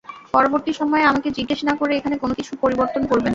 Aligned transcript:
পরবর্তী 0.33 0.71
সময়ে 0.73 1.03
আমাকে 1.03 1.29
জিজ্ঞেস 1.31 1.59
না 1.63 1.73
করে 1.75 1.93
এখানে 1.95 2.15
কোন 2.17 2.31
কিছু 2.33 2.53
পরিবর্তন 2.63 3.01
করবে 3.01 3.23
না,। 3.23 3.29